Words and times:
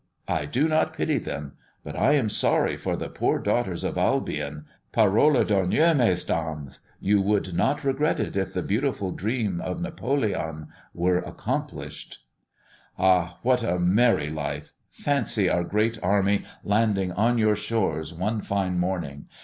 I 0.27 0.47
do 0.47 0.67
not 0.67 0.95
pity 0.95 1.19
them; 1.19 1.51
but 1.83 1.95
I 1.95 2.13
am 2.13 2.27
sorry 2.27 2.75
for 2.75 2.97
the 2.97 3.07
poor 3.07 3.37
daughters 3.37 3.83
of 3.83 3.99
Albion. 3.99 4.65
Parole 4.91 5.43
d'honneur, 5.43 5.93
Mesdames, 5.93 6.79
you 6.99 7.21
would 7.21 7.53
not 7.53 7.83
regret 7.83 8.19
it 8.19 8.35
if 8.35 8.51
the 8.51 8.63
beautiful 8.63 9.11
dream 9.11 9.61
of 9.63 9.79
Napoleon 9.79 10.69
were 10.95 11.19
accomplished. 11.19 12.25
Ha, 12.97 13.37
what 13.43 13.61
a 13.61 13.77
merry 13.77 14.31
life! 14.31 14.73
Fancy 14.89 15.47
our 15.47 15.63
great 15.63 15.99
army 16.01 16.45
landing 16.63 17.11
on 17.11 17.37
your 17.37 17.55
shores 17.55 18.11
one 18.11 18.41
fine 18.41 18.79
morning. 18.79 19.27